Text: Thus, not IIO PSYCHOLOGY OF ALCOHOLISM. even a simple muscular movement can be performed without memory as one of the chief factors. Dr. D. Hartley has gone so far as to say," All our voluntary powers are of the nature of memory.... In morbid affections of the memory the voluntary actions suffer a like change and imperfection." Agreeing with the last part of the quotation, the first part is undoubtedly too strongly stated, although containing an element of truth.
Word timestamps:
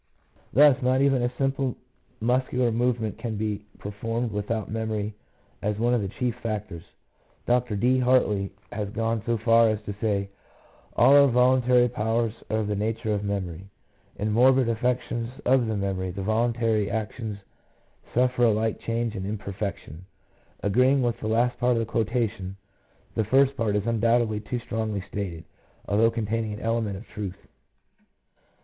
Thus, 0.51 0.81
not 0.81 0.99
IIO 0.99 1.09
PSYCHOLOGY 1.09 1.09
OF 1.13 1.13
ALCOHOLISM. 1.13 1.15
even 1.15 1.21
a 1.21 1.37
simple 1.37 1.77
muscular 2.21 2.71
movement 2.71 3.17
can 3.19 3.37
be 3.37 3.63
performed 3.77 4.31
without 4.31 4.71
memory 4.71 5.13
as 5.61 5.77
one 5.77 5.93
of 5.93 6.01
the 6.01 6.07
chief 6.07 6.33
factors. 6.41 6.81
Dr. 7.45 7.75
D. 7.75 7.99
Hartley 7.99 8.49
has 8.71 8.89
gone 8.89 9.21
so 9.27 9.37
far 9.37 9.69
as 9.69 9.79
to 9.83 9.93
say," 10.01 10.29
All 10.95 11.15
our 11.15 11.27
voluntary 11.27 11.87
powers 11.87 12.33
are 12.49 12.57
of 12.61 12.67
the 12.67 12.75
nature 12.75 13.13
of 13.13 13.23
memory.... 13.23 13.69
In 14.15 14.31
morbid 14.31 14.69
affections 14.69 15.29
of 15.45 15.67
the 15.67 15.77
memory 15.77 16.09
the 16.09 16.23
voluntary 16.23 16.89
actions 16.89 17.37
suffer 18.15 18.45
a 18.45 18.51
like 18.51 18.79
change 18.79 19.15
and 19.15 19.27
imperfection." 19.27 20.05
Agreeing 20.63 21.03
with 21.03 21.19
the 21.19 21.27
last 21.27 21.59
part 21.59 21.73
of 21.77 21.79
the 21.79 21.85
quotation, 21.85 22.57
the 23.13 23.23
first 23.25 23.55
part 23.55 23.75
is 23.75 23.85
undoubtedly 23.85 24.39
too 24.39 24.57
strongly 24.61 25.03
stated, 25.11 25.43
although 25.87 26.09
containing 26.09 26.53
an 26.53 26.59
element 26.61 26.97
of 26.97 27.05
truth. 27.09 27.37